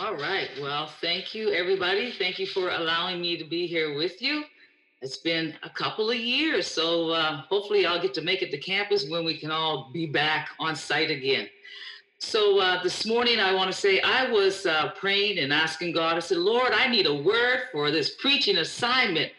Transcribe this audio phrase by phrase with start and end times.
[0.00, 0.48] All right.
[0.60, 2.12] Well, thank you, everybody.
[2.12, 4.44] Thank you for allowing me to be here with you.
[5.02, 8.58] It's been a couple of years, so uh, hopefully I'll get to make it to
[8.58, 11.48] campus when we can all be back on site again.
[12.20, 16.16] So uh, this morning, I want to say I was uh, praying and asking God.
[16.16, 19.32] I said, Lord, I need a word for this preaching assignment.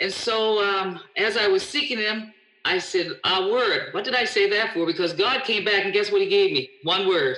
[0.00, 2.34] And so um, as I was seeking Him,
[2.64, 3.94] I said, A word.
[3.94, 4.86] What did I say that for?
[4.86, 6.68] Because God came back and guess what He gave me?
[6.82, 7.36] One word.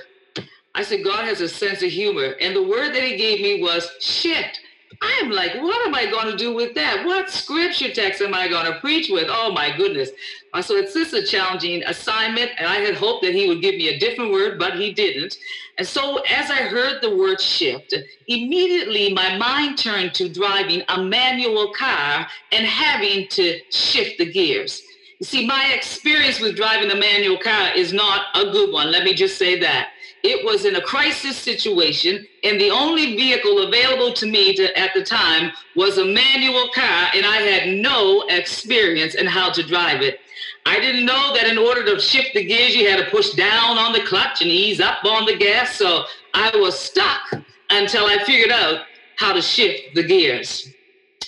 [0.75, 2.35] I said, God has a sense of humor.
[2.41, 4.59] And the word that He gave me was shift.
[5.01, 7.05] I am like, what am I going to do with that?
[7.05, 9.27] What scripture text am I going to preach with?
[9.27, 10.11] Oh my goodness.
[10.53, 12.51] Uh, so it's just a challenging assignment.
[12.57, 15.35] And I had hoped that he would give me a different word, but he didn't.
[15.77, 17.93] And so as I heard the word shift,
[18.27, 24.81] immediately my mind turned to driving a manual car and having to shift the gears.
[25.19, 28.91] You see, my experience with driving a manual car is not a good one.
[28.91, 29.89] Let me just say that.
[30.23, 34.93] It was in a crisis situation, and the only vehicle available to me to, at
[34.93, 40.01] the time was a manual car, and I had no experience in how to drive
[40.01, 40.19] it.
[40.65, 43.77] I didn't know that in order to shift the gears, you had to push down
[43.77, 45.75] on the clutch and ease up on the gas.
[45.75, 47.33] So I was stuck
[47.69, 48.85] until I figured out
[49.17, 50.69] how to shift the gears.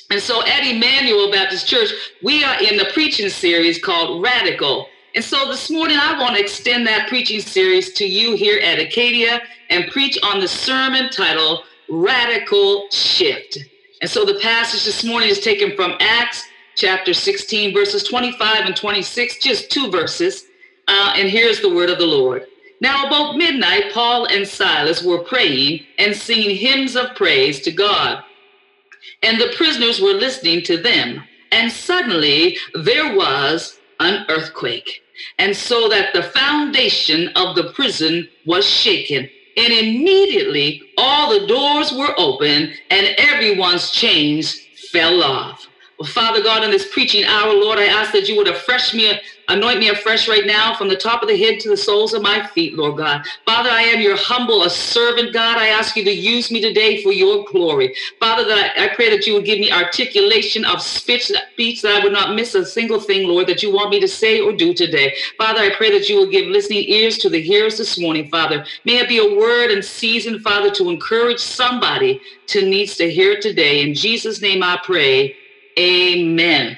[0.09, 1.89] And so at Emmanuel Baptist Church,
[2.23, 4.87] we are in the preaching series called Radical.
[5.15, 8.79] And so this morning, I want to extend that preaching series to you here at
[8.79, 13.59] Acadia and preach on the sermon titled Radical Shift.
[14.01, 16.43] And so the passage this morning is taken from Acts
[16.75, 20.47] chapter 16, verses 25 and 26, just two verses.
[20.89, 22.45] Uh, and here's the word of the Lord.
[22.81, 28.21] Now, about midnight, Paul and Silas were praying and singing hymns of praise to God.
[29.23, 31.23] And the prisoners were listening to them.
[31.53, 35.03] And suddenly there was an earthquake
[35.37, 39.29] and so that the foundation of the prison was shaken.
[39.57, 44.59] And immediately all the doors were open and everyone's chains
[44.91, 45.67] fell off.
[45.97, 49.19] Well, Father God, in this preaching hour, Lord, I ask that you would refresh me
[49.47, 52.23] Anoint me afresh right now from the top of the head to the soles of
[52.23, 53.23] my feet, Lord God.
[53.45, 55.59] Father, I am your humble, a servant, God.
[55.59, 57.93] I ask you to use me today for your glory.
[58.19, 62.03] Father, that I, pray that you would give me articulation of speech, speech that I
[62.03, 64.73] would not miss a single thing, Lord, that you want me to say or do
[64.73, 65.13] today.
[65.37, 68.65] Father, I pray that you will give listening ears to the hearers this morning, Father.
[68.83, 73.39] May it be a word and season, Father, to encourage somebody to needs to hear
[73.39, 73.83] today.
[73.87, 75.35] In Jesus' name I pray.
[75.77, 76.77] Amen.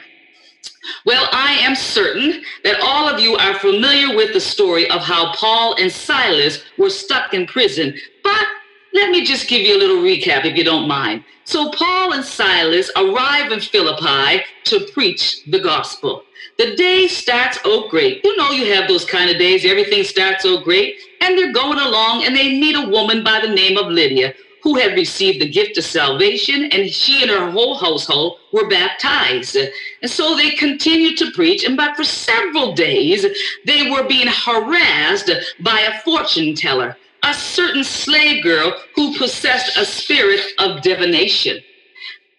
[1.06, 5.34] Well, I am certain that all of you are familiar with the story of how
[5.34, 7.94] Paul and Silas were stuck in prison.
[8.24, 8.46] But
[8.94, 11.24] let me just give you a little recap if you don't mind.
[11.44, 16.24] So, Paul and Silas arrive in Philippi to preach the gospel.
[16.58, 18.24] The day starts oh great.
[18.24, 20.96] You know, you have those kind of days, everything starts oh great.
[21.22, 24.76] And they're going along and they meet a woman by the name of Lydia who
[24.76, 29.58] had received the gift of salvation, and she and her whole household were baptized.
[30.02, 33.26] And so they continued to preach, and but for several days
[33.66, 35.32] they were being harassed
[35.62, 41.60] by a fortune teller, a certain slave girl who possessed a spirit of divination.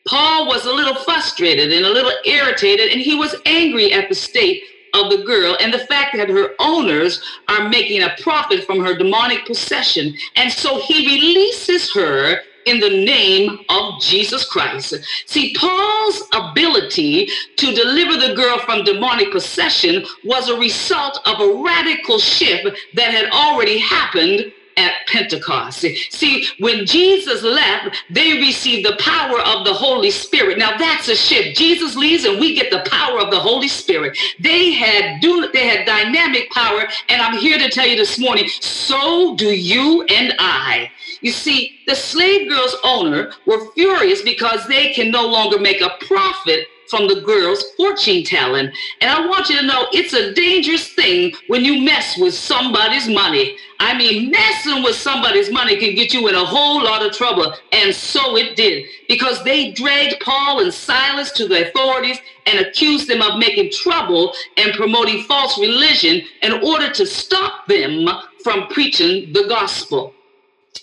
[0.06, 4.14] Paul was a little frustrated and a little irritated, and he was angry at the
[4.14, 4.62] state
[4.94, 8.97] of the girl and the fact that her owners are making a profit from her
[8.97, 10.15] demonic possession.
[10.37, 14.94] And so he releases her in the name of Jesus Christ.
[15.27, 21.62] See, Paul's ability to deliver the girl from demonic possession was a result of a
[21.62, 25.81] radical shift that had already happened at Pentecost.
[26.11, 30.59] See, when Jesus left, they received the power of the Holy Spirit.
[30.59, 31.59] Now that's a shift.
[31.59, 34.16] Jesus leaves and we get the power of the Holy Spirit.
[34.39, 38.49] They had do they had dynamic power, and I'm here to tell you this morning,
[38.49, 40.91] so do you and I.
[41.21, 45.97] You see, the slave girl's owner were furious because they can no longer make a
[46.06, 48.71] profit from the girl's fortune telling.
[49.00, 53.09] And I want you to know it's a dangerous thing when you mess with somebody's
[53.09, 53.56] money.
[53.81, 57.54] I mean, messing with somebody's money can get you in a whole lot of trouble.
[57.72, 63.09] And so it did, because they dragged Paul and Silas to the authorities and accused
[63.09, 68.09] them of making trouble and promoting false religion in order to stop them
[68.42, 70.15] from preaching the gospel.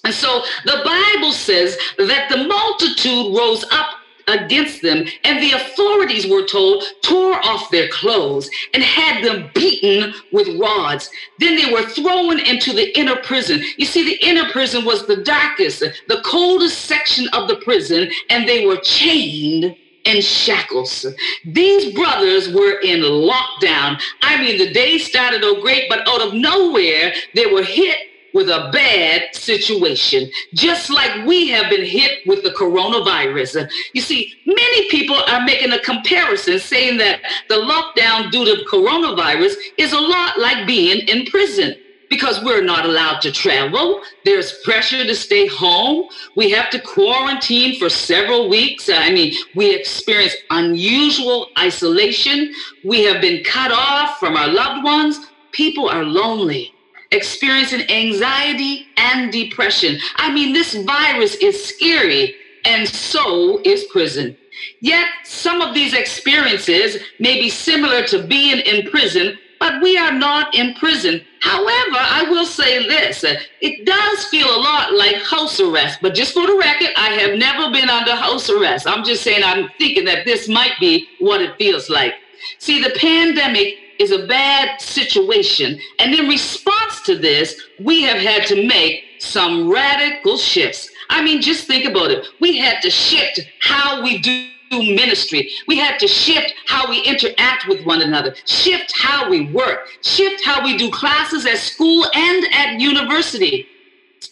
[0.04, 3.95] And so the Bible says that the multitude rose up
[4.28, 10.14] against them, and the authorities were told, tore off their clothes and had them beaten
[10.32, 11.10] with rods.
[11.40, 13.62] Then they were thrown into the inner prison.
[13.78, 18.48] You see, the inner prison was the darkest, the coldest section of the prison, and
[18.48, 19.76] they were chained
[20.06, 21.06] in shackles.
[21.46, 24.00] These brothers were in lockdown.
[24.22, 27.98] I mean, the day started oh great, but out of nowhere, they were hit
[28.36, 33.68] with a bad situation, just like we have been hit with the coronavirus.
[33.94, 39.54] You see, many people are making a comparison saying that the lockdown due to coronavirus
[39.78, 41.76] is a lot like being in prison
[42.10, 44.02] because we're not allowed to travel.
[44.26, 46.10] There's pressure to stay home.
[46.36, 48.90] We have to quarantine for several weeks.
[48.90, 52.54] I mean, we experience unusual isolation.
[52.84, 55.20] We have been cut off from our loved ones.
[55.54, 56.75] People are lonely,
[57.16, 59.98] experiencing anxiety and depression.
[60.18, 62.36] I mean, this virus is scary,
[62.66, 64.38] and so is prison.
[64.82, 70.12] Yet, some of these experiences may be similar to being in prison but we are
[70.12, 71.22] not in prison.
[71.42, 76.34] However, I will say this it does feel a lot like house arrest, but just
[76.34, 78.88] for the record, I have never been under house arrest.
[78.88, 82.14] I'm just saying, I'm thinking that this might be what it feels like.
[82.60, 85.80] See, the pandemic is a bad situation.
[86.00, 90.90] And in response to this, we have had to make some radical shifts.
[91.10, 92.26] I mean, just think about it.
[92.40, 95.50] We had to shift how we do ministry.
[95.68, 100.44] We had to shift how we interact with one another, shift how we work, shift
[100.44, 103.68] how we do classes at school and at university.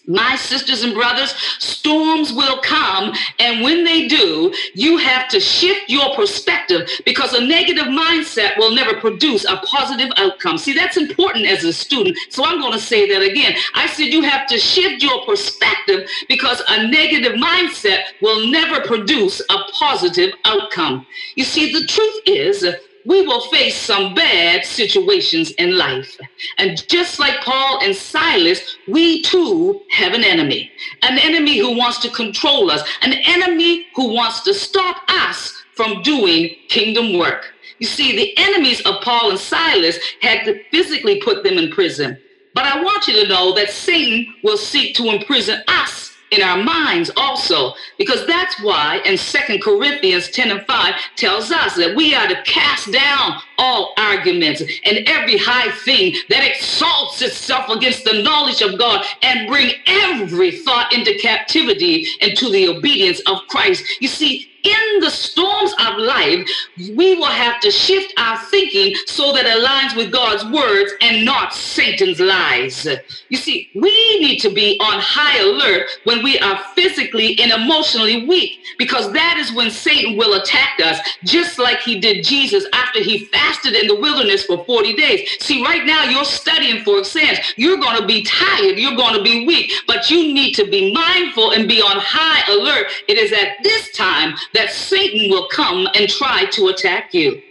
[0.05, 3.13] My sisters and brothers, storms will come.
[3.39, 8.75] And when they do, you have to shift your perspective because a negative mindset will
[8.75, 10.57] never produce a positive outcome.
[10.57, 12.17] See, that's important as a student.
[12.29, 13.55] So I'm going to say that again.
[13.75, 19.41] I said you have to shift your perspective because a negative mindset will never produce
[19.49, 21.05] a positive outcome.
[21.35, 22.65] You see, the truth is,
[23.05, 26.17] we will face some bad situations in life.
[26.57, 30.71] And just like Paul and Silas, we too have an enemy,
[31.01, 36.01] an enemy who wants to control us, an enemy who wants to stop us from
[36.01, 37.53] doing kingdom work.
[37.79, 42.17] You see, the enemies of Paul and Silas had to physically put them in prison.
[42.53, 46.02] But I want you to know that Satan will seek to imprison us
[46.33, 51.75] in our minds also, because that's why in Second Corinthians 10 and 5 tells us
[51.75, 57.69] that we are to cast down all arguments and every high thing that exalts itself
[57.69, 63.39] against the knowledge of God and bring every thought into captivity into the obedience of
[63.47, 63.83] Christ.
[64.01, 66.47] You see, in the storms of life,
[66.95, 71.25] we will have to shift our thinking so that it aligns with God's words and
[71.25, 72.87] not Satan's lies.
[73.29, 78.25] You see, we need to be on high alert when we are physically and emotionally
[78.25, 83.01] weak, because that is when Satan will attack us, just like he did Jesus after
[83.01, 85.29] he fasted in the wilderness for 40 days.
[85.39, 87.39] See, right now you're studying for exams.
[87.57, 88.77] You're going to be tired.
[88.77, 92.51] You're going to be weak, but you need to be mindful and be on high
[92.51, 92.87] alert.
[93.07, 97.41] It is at this time that Satan will come and try to attack you.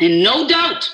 [0.00, 0.88] And no doubt,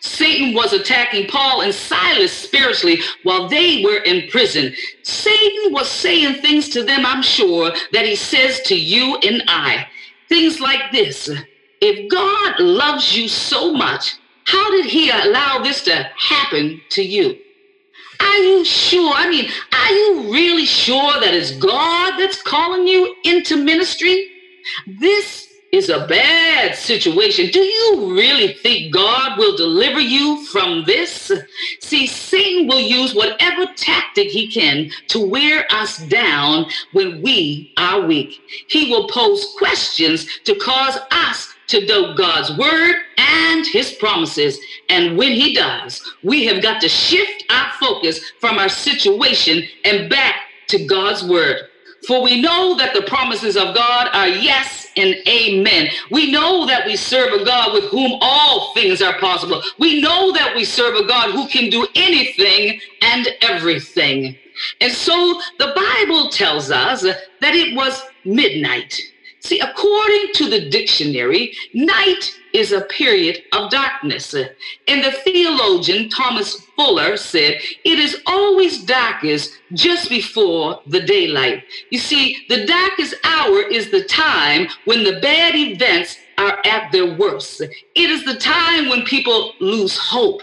[0.00, 4.74] Satan was attacking Paul and Silas spiritually while they were in prison.
[5.02, 9.86] Satan was saying things to them, I'm sure, that he says to you and I.
[10.28, 11.30] Things like this
[11.80, 17.38] If God loves you so much, how did he allow this to happen to you?
[18.18, 19.12] Are you sure?
[19.14, 24.30] I mean, are you really sure that it's God that's calling you into ministry?
[24.86, 27.50] This is a bad situation.
[27.50, 31.32] Do you really think God will deliver you from this?
[31.80, 38.06] See, Satan will use whatever tactic he can to wear us down when we are
[38.06, 38.40] weak.
[38.68, 44.58] He will pose questions to cause us to doubt God's word and his promises.
[44.88, 50.08] And when he does, we have got to shift our focus from our situation and
[50.08, 50.36] back
[50.68, 51.65] to God's word.
[52.06, 55.88] For we know that the promises of God are yes and amen.
[56.10, 59.62] We know that we serve a God with whom all things are possible.
[59.78, 64.36] We know that we serve a God who can do anything and everything.
[64.80, 69.00] And so the Bible tells us that it was midnight.
[69.46, 74.34] See, according to the dictionary, night is a period of darkness.
[74.34, 81.62] And the theologian Thomas Fuller said, It is always darkest just before the daylight.
[81.90, 87.14] You see, the darkest hour is the time when the bad events are at their
[87.14, 87.60] worst.
[87.60, 90.42] It is the time when people lose hope.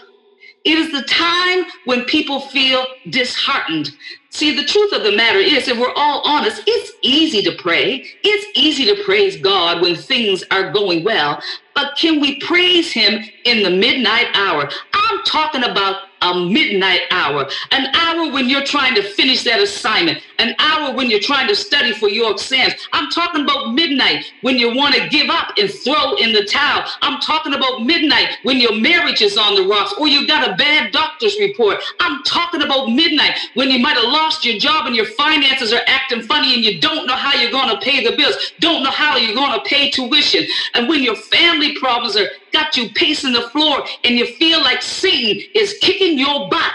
[0.63, 3.91] It is the time when people feel disheartened.
[4.33, 8.03] See, the truth of the matter is, if we're all honest, it's easy to pray.
[8.23, 11.39] It's easy to praise God when things are going well.
[11.75, 14.71] But can we praise Him in the midnight hour?
[14.95, 20.19] I'm talking about a midnight hour, an hour when you're trying to finish that assignment,
[20.39, 22.73] an hour when you're trying to study for your exams.
[22.93, 26.87] I'm talking about midnight when you want to give up and throw in the towel.
[27.01, 30.55] I'm talking about midnight when your marriage is on the rocks or you got a
[30.55, 31.79] bad doctor's report.
[31.99, 35.81] I'm talking about midnight when you might have lost your job and your finances are
[35.87, 38.91] acting funny and you don't know how you're going to pay the bills, don't know
[38.91, 40.45] how you're going to pay tuition.
[40.73, 44.81] And when your family problems are got you pacing the floor and you feel like
[44.81, 46.71] Satan is kicking your butt.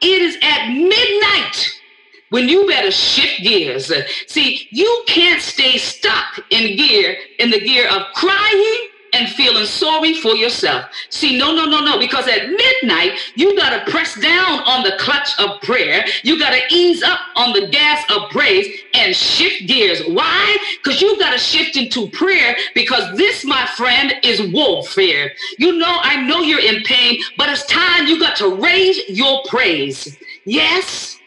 [0.00, 1.68] It is at midnight
[2.30, 3.92] when you better shift gears.
[4.26, 10.14] See, you can't stay stuck in gear, in the gear of crying and feeling sorry
[10.14, 10.86] for yourself.
[11.10, 14.96] See, no, no, no, no, because at midnight, you got to press down on the
[14.98, 16.04] clutch of prayer.
[16.22, 20.02] You got to ease up on the gas of praise and shift gears.
[20.08, 20.56] Why?
[20.82, 25.32] Because you got to shift into prayer because this, my friend, is warfare.
[25.58, 29.42] You know, I know you're in pain, but it's time you got to raise your
[29.48, 30.16] praise.
[30.44, 31.18] Yes,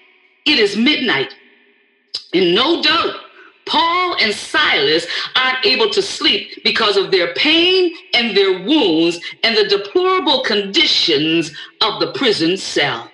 [0.46, 1.34] it is midnight.
[2.34, 3.16] And no doubt,
[3.66, 9.58] Paul and Silas aren't able to sleep because of their pain and their wounds and
[9.58, 13.12] the deplorable conditions of the prison cell.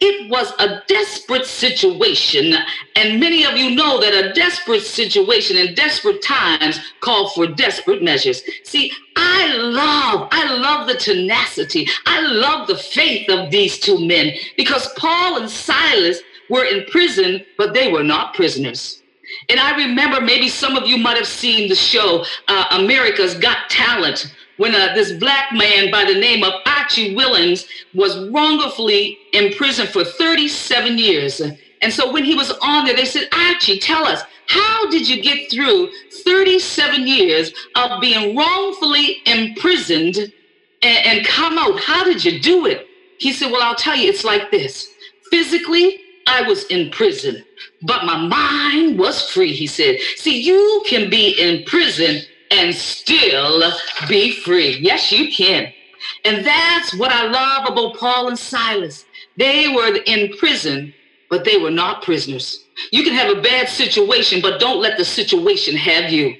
[0.00, 2.54] It was a desperate situation,
[2.96, 8.02] and many of you know that a desperate situation in desperate times call for desperate
[8.02, 8.42] measures.
[8.64, 14.32] See, I love, I love the tenacity, I love the faith of these two men
[14.56, 19.01] because Paul and Silas were in prison, but they were not prisoners.
[19.48, 23.70] And I remember maybe some of you might have seen the show uh, America's Got
[23.70, 29.88] Talent when uh, this black man by the name of Archie Williams was wrongfully imprisoned
[29.88, 31.40] for 37 years.
[31.80, 35.22] And so when he was on there, they said, Archie, tell us, how did you
[35.22, 35.90] get through
[36.24, 40.16] 37 years of being wrongfully imprisoned
[40.82, 41.80] and, and come out?
[41.80, 42.86] How did you do it?
[43.18, 44.92] He said, Well, I'll tell you, it's like this.
[45.30, 47.44] Physically, I was in prison,
[47.82, 49.98] but my mind was free, he said.
[50.16, 53.72] See, you can be in prison and still
[54.08, 54.78] be free.
[54.80, 55.72] Yes, you can.
[56.24, 59.04] And that's what I love about Paul and Silas.
[59.36, 60.92] They were in prison,
[61.30, 62.66] but they were not prisoners.
[62.90, 66.36] You can have a bad situation, but don't let the situation have you.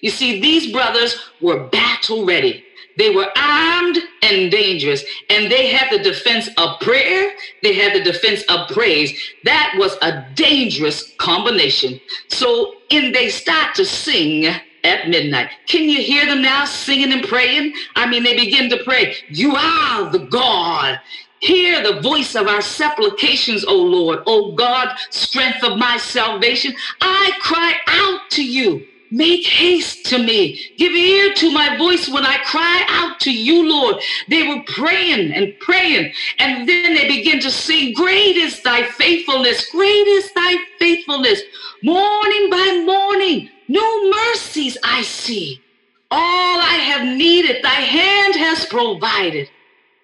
[0.00, 2.64] You see, these brothers were battle ready.
[2.98, 7.32] They were armed and dangerous, and they had the defense of prayer,
[7.62, 9.18] they had the defense of praise.
[9.44, 12.00] That was a dangerous combination.
[12.28, 14.46] So, in they start to sing
[14.84, 15.50] at midnight.
[15.66, 17.74] Can you hear them now singing and praying?
[17.96, 21.00] I mean, they begin to pray, You are the God.
[21.40, 24.20] Hear the voice of our supplications, O Lord.
[24.26, 26.72] O God, strength of my salvation.
[27.00, 28.86] I cry out to you.
[29.12, 30.58] Make haste to me.
[30.78, 33.96] Give ear to my voice when I cry out to you, Lord.
[34.28, 36.14] They were praying and praying.
[36.38, 39.68] And then they begin to sing, Great is thy faithfulness.
[39.68, 41.42] Great is thy faithfulness.
[41.82, 45.60] Morning by morning, new mercies I see.
[46.10, 49.50] All I have needed, thy hand has provided.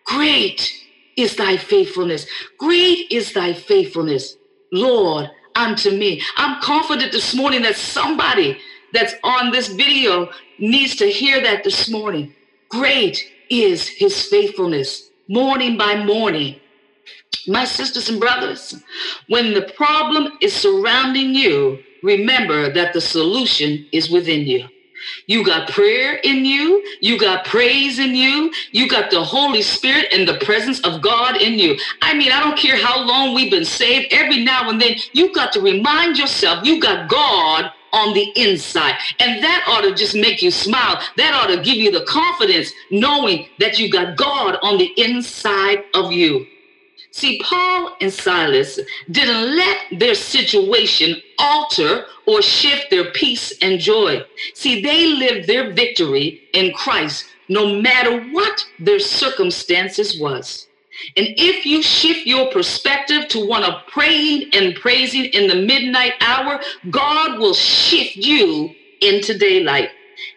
[0.05, 0.71] Great
[1.17, 2.27] is thy faithfulness.
[2.59, 4.37] Great is thy faithfulness,
[4.71, 6.21] Lord, unto me.
[6.37, 8.59] I'm confident this morning that somebody
[8.93, 12.35] that's on this video needs to hear that this morning.
[12.69, 16.57] Great is his faithfulness, morning by morning.
[17.47, 18.83] My sisters and brothers,
[19.29, 24.69] when the problem is surrounding you, remember that the solution is within you.
[25.27, 26.85] You got prayer in you.
[27.01, 28.53] You got praise in you.
[28.73, 31.79] You got the Holy Spirit and the presence of God in you.
[32.03, 34.13] I mean, I don't care how long we've been saved.
[34.13, 38.95] Every now and then, you got to remind yourself you got God on the inside.
[39.19, 41.01] And that ought to just make you smile.
[41.17, 45.85] That ought to give you the confidence knowing that you got God on the inside
[45.95, 46.47] of you.
[47.11, 48.79] See, Paul and Silas
[49.11, 54.23] didn't let their situation alter or shift their peace and joy.
[54.55, 60.68] See, they lived their victory in Christ no matter what their circumstances was.
[61.17, 66.15] And if you shift your perspective to one of praying and praising in the midnight
[66.21, 69.91] hour, God will shift you into daylight.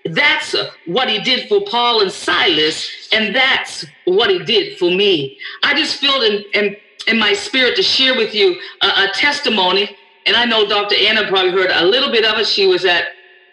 [0.05, 5.37] That's what he did for Paul and Silas, and that's what he did for me.
[5.63, 6.75] I just feel in, in,
[7.07, 9.95] in my spirit to share with you a, a, testimony.
[10.27, 10.95] And I know Dr.
[10.95, 12.45] Anna probably heard a little bit of it.
[12.45, 13.05] She was at,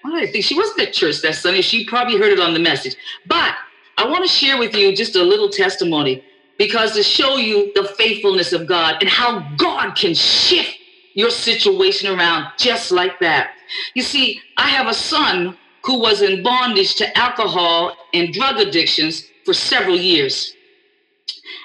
[0.05, 1.63] I think she wasn't at church that Sunday.
[1.63, 2.97] She probably heard it on the message.
[3.27, 3.55] But
[3.97, 6.23] I want to share with you just a little testimony
[6.59, 10.77] because to show you the faithfulness of God and how God can shift
[11.15, 13.53] your situation around just like that.
[13.95, 19.25] You see, I have a son who was in bondage to alcohol and drug addictions
[19.45, 20.53] for several years.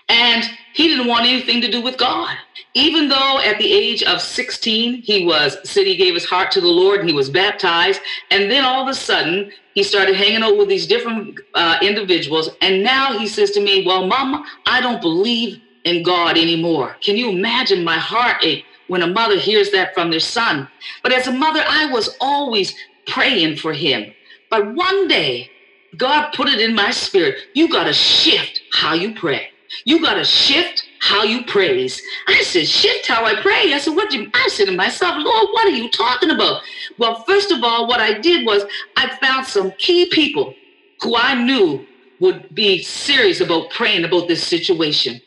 [0.10, 2.36] And he didn't want anything to do with God.
[2.76, 6.62] Even though at the age of 16, he was said he gave his heart to
[6.62, 8.02] the Lord and he was baptized.
[8.32, 12.50] And then all of a sudden, he started hanging out with these different uh, individuals.
[12.62, 16.96] And now he says to me, Well, Mama, I don't believe in God anymore.
[17.02, 20.68] Can you imagine my heartache when a mother hears that from their son?
[21.04, 22.74] But as a mother, I was always
[23.06, 24.12] praying for him.
[24.50, 25.52] But one day,
[25.98, 27.36] God put it in my spirit.
[27.54, 29.50] You got to shift how you pray.
[29.86, 32.02] You got to shift how you praise.
[32.28, 33.74] I said, shift how I pray.
[33.74, 36.62] I said, what do you, I said to myself, Lord, what are you talking about?
[36.98, 38.64] Well, first of all, what I did was
[38.96, 40.56] I found some key people
[41.02, 41.86] who I knew
[42.22, 45.22] would be serious about praying about this situation.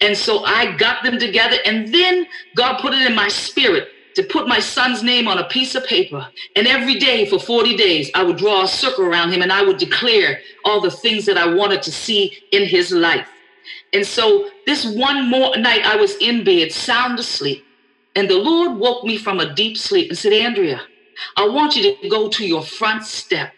[0.00, 4.22] And so I got them together, and then God put it in my spirit to
[4.22, 6.26] put my son's name on a piece of paper.
[6.56, 9.62] And every day for 40 days, I would draw a circle around him and I
[9.62, 13.28] would declare all the things that I wanted to see in his life.
[13.92, 17.64] And so this one more night, I was in bed, sound asleep.
[18.14, 20.80] And the Lord woke me from a deep sleep and said, Andrea,
[21.36, 23.52] I want you to go to your front step.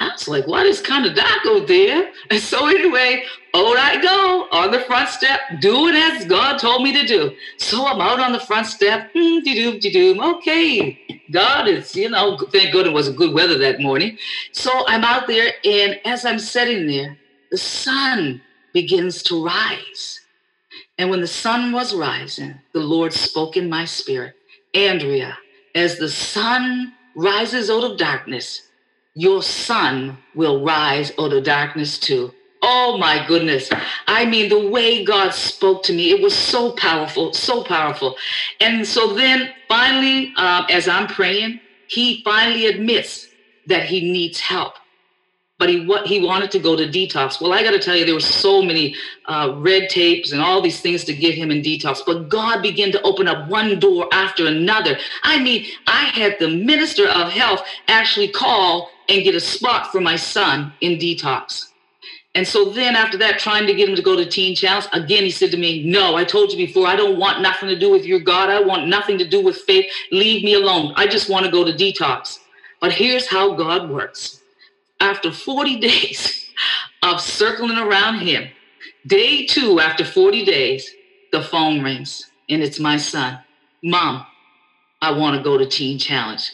[0.00, 2.10] I was like, what is kind of dark out there?
[2.30, 6.92] And so anyway, out I go on the front step, doing as God told me
[6.92, 7.34] to do.
[7.58, 10.20] So I'm out on the front step, hmm, de-doom.
[10.20, 10.98] Okay,
[11.30, 14.18] God is, you know, thank God it was good weather that morning.
[14.52, 17.16] So I'm out there, and as I'm sitting there,
[17.50, 18.42] the sun
[18.74, 20.20] begins to rise.
[20.98, 24.34] And when the sun was rising, the Lord spoke in my spirit,
[24.74, 25.38] Andrea,
[25.74, 28.68] as the sun rises out of darkness,
[29.14, 32.34] your son will rise out of darkness too.
[32.62, 33.70] Oh my goodness.
[34.06, 38.16] I mean, the way God spoke to me, it was so powerful, so powerful.
[38.60, 43.28] And so then finally, um, as I'm praying, he finally admits
[43.66, 44.74] that he needs help
[45.58, 47.40] but he what he wanted to go to detox.
[47.40, 48.96] Well, I got to tell you, there were so many
[49.26, 52.00] uh, red tapes and all these things to get him in detox.
[52.04, 54.98] But God began to open up one door after another.
[55.22, 60.00] I mean, I had the minister of health actually call and get a spot for
[60.00, 61.70] my son in detox.
[62.36, 65.22] And so then after that, trying to get him to go to Teen Challenge, again,
[65.22, 67.92] he said to me, No, I told you before, I don't want nothing to do
[67.92, 68.50] with your God.
[68.50, 69.86] I want nothing to do with faith.
[70.10, 70.94] Leave me alone.
[70.96, 72.40] I just want to go to detox.
[72.80, 74.40] But here's how God works
[75.00, 76.50] after 40 days
[77.02, 78.48] of circling around him,
[79.06, 80.90] day two, after 40 days,
[81.32, 83.38] the phone rings and it's my son.
[83.82, 84.24] Mom,
[85.02, 86.50] I want to go to Teen Challenge.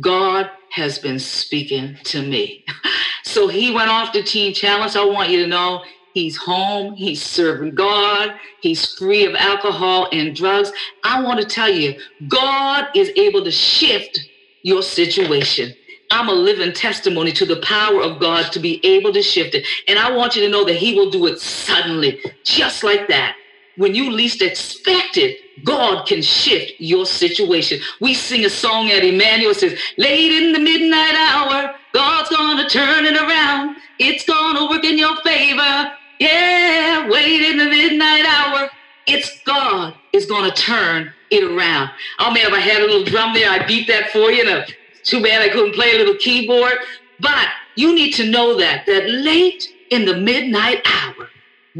[0.00, 2.64] God has been speaking to me.
[3.22, 4.96] so he went off to Teen Challenge.
[4.96, 10.34] I want you to know he's home, he's serving God, he's free of alcohol and
[10.34, 10.72] drugs.
[11.04, 14.18] I want to tell you, God is able to shift
[14.62, 15.74] your situation.
[16.10, 19.66] I'm a living testimony to the power of God to be able to shift it.
[19.88, 23.36] And I want you to know that He will do it suddenly, just like that.
[23.76, 27.80] When you least expect it, God can shift your situation.
[28.00, 33.06] We sing a song at Emmanuel says, Late in the midnight hour, God's gonna turn
[33.06, 33.76] it around.
[33.98, 35.92] It's gonna work in your favor.
[36.20, 38.68] Yeah, wait in the midnight hour.
[39.06, 41.90] It's God is gonna turn it around.
[42.20, 44.48] Oh man, if I had a little drum there, I'd beat that for you.
[44.48, 44.66] And
[45.04, 46.74] too bad I couldn't play a little keyboard.
[47.20, 51.28] But you need to know that, that late in the midnight hour,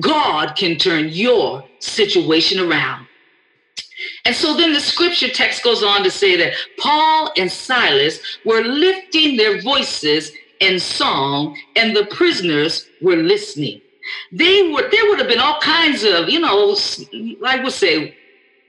[0.01, 3.07] God can turn your situation around.
[4.25, 8.63] And so then the scripture text goes on to say that Paul and Silas were
[8.63, 13.81] lifting their voices in song, and the prisoners were listening.
[14.33, 16.77] They were there would have been all kinds of, you know,
[17.45, 18.17] I would say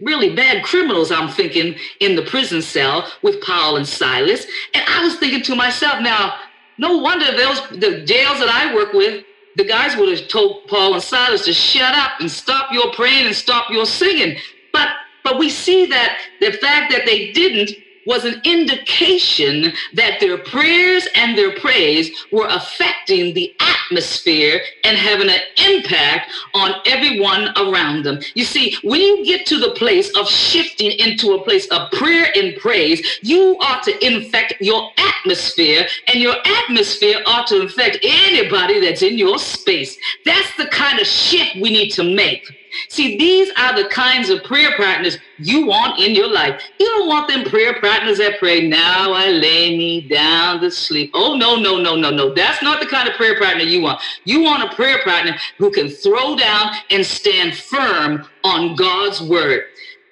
[0.02, 4.46] really bad criminals, I'm thinking, in the prison cell with Paul and Silas.
[4.74, 6.36] And I was thinking to myself, now,
[6.78, 9.24] no wonder those the jails that I work with,
[9.56, 13.28] the guys would have told Paul and Silas to shut up and stop your praying
[13.28, 14.38] and stop your singing.
[14.74, 14.90] But
[15.24, 17.72] but we see that the fact that they didn't
[18.06, 25.30] was an indication that their prayers and their praise were affecting the atmosphere and having
[25.30, 28.20] an impact on everyone around them.
[28.34, 32.28] You see, when you get to the place of shifting into a place of prayer
[32.36, 38.80] and praise, you ought to infect your atmosphere, and your atmosphere ought to infect anybody
[38.80, 39.98] that's in your space.
[40.24, 42.65] That's the kind of shift we need to make.
[42.90, 46.62] See, these are the kinds of prayer partners you want in your life.
[46.80, 51.12] You don't want them prayer partners that pray, now I lay me down to sleep.
[51.14, 52.34] Oh, no, no, no, no, no.
[52.34, 54.02] That's not the kind of prayer partner you want.
[54.24, 59.66] You want a prayer partner who can throw down and stand firm on God's word.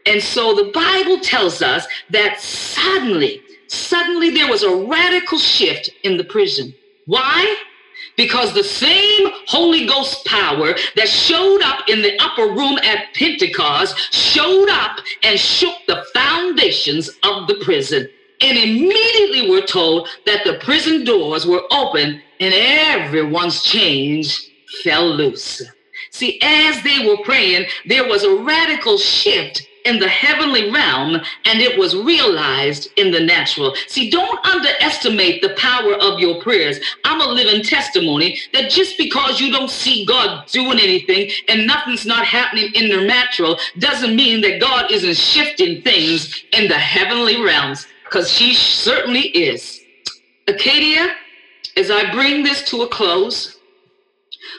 [0.06, 6.18] And so the Bible tells us that suddenly, suddenly there was a radical shift in
[6.18, 6.74] the prison.
[7.06, 7.56] Why?
[8.16, 14.14] Because the same Holy Ghost power that showed up in the upper room at Pentecost
[14.14, 18.08] showed up and shook the foundations of the prison.
[18.42, 24.50] And immediately we're told that the prison doors were open and everyone's chains
[24.84, 25.62] fell loose.
[26.12, 31.16] See, as they were praying, there was a radical shift in the heavenly realm
[31.46, 33.76] and it was realized in the natural.
[33.88, 36.80] See, don't underestimate the power of your prayers.
[37.06, 42.06] I'm a living testimony that just because you don't see God doing anything and nothing's
[42.06, 47.42] not happening in the natural doesn't mean that God isn't shifting things in the heavenly
[47.42, 49.82] realms because she certainly is.
[50.48, 51.14] Acadia,
[51.78, 53.58] as I bring this to a close,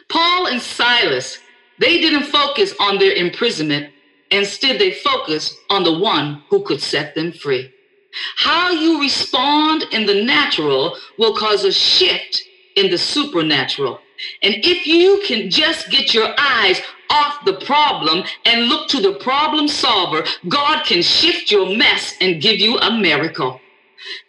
[0.09, 1.39] Paul and Silas,
[1.79, 3.94] they didn't focus on their imprisonment
[4.31, 7.71] Instead, they focus on the one who could set them free.
[8.37, 12.43] How you respond in the natural will cause a shift
[12.77, 14.01] in the supernatural.
[14.43, 19.15] And if you can just get your eyes off the problem and look to the
[19.15, 23.61] problem solver, God can shift your mess and give you a miracle.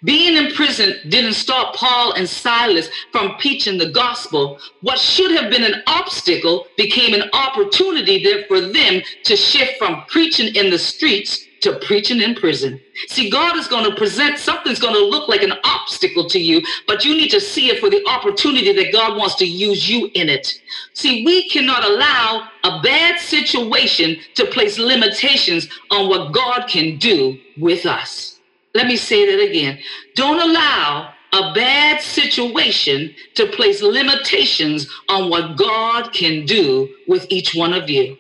[0.04, 4.60] Being in prison didn't stop Paul and Silas from preaching the gospel.
[4.82, 10.04] What should have been an obstacle became an opportunity there for them to shift from
[10.08, 12.80] preaching in the streets to preaching in prison.
[13.08, 16.62] See, God is going to present something's going to look like an obstacle to you,
[16.86, 20.12] but you need to see it for the opportunity that God wants to use you
[20.14, 20.62] in it.
[20.94, 27.40] See, we cannot allow a bad situation to place limitations on what God can do
[27.58, 28.35] with us.
[28.76, 29.80] Let me say that again.
[30.16, 37.56] Don't allow a bad situation to place limitations on what God can do with each
[37.56, 38.18] one of you.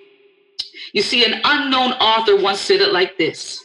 [0.93, 3.63] You see, an unknown author once said it like this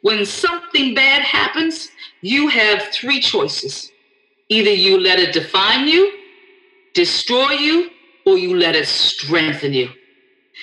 [0.00, 1.90] When something bad happens,
[2.22, 3.92] you have three choices.
[4.48, 6.10] Either you let it define you,
[6.94, 7.90] destroy you,
[8.26, 9.90] or you let it strengthen you.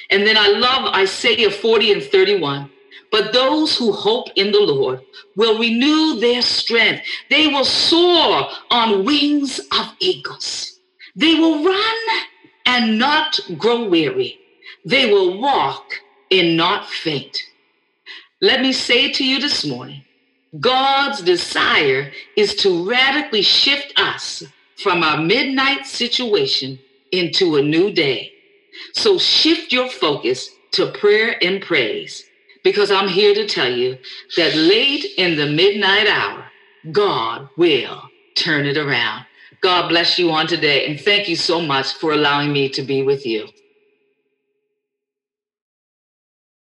[0.09, 2.69] And then I love Isaiah 40 and 31.
[3.11, 5.01] But those who hope in the Lord
[5.35, 7.03] will renew their strength.
[7.29, 10.79] They will soar on wings of eagles.
[11.15, 11.97] They will run
[12.65, 14.39] and not grow weary.
[14.85, 15.85] They will walk
[16.31, 17.41] and not faint.
[18.41, 20.03] Let me say to you this morning
[20.59, 24.43] God's desire is to radically shift us
[24.77, 26.79] from our midnight situation
[27.11, 28.31] into a new day.
[28.93, 32.23] So shift your focus to prayer and praise
[32.67, 33.97] because I'm here to tell you
[34.35, 36.43] that late in the midnight hour,
[36.91, 38.01] God will
[38.35, 39.25] turn it around.
[39.61, 40.85] God bless you on today.
[40.85, 43.47] And thank you so much for allowing me to be with you.